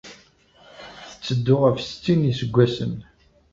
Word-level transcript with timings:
Tetteddu 1.09 1.55
ɣef 1.63 1.77
settin 1.81 2.19
n 2.21 2.27
yiseggasen. 2.27 2.93